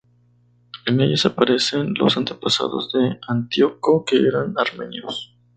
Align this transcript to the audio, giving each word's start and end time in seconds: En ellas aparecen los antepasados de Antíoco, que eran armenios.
En 0.87 0.99
ellas 0.99 1.27
aparecen 1.27 1.93
los 1.93 2.17
antepasados 2.17 2.91
de 2.91 3.19
Antíoco, 3.27 4.03
que 4.03 4.17
eran 4.17 4.55
armenios. 4.57 5.35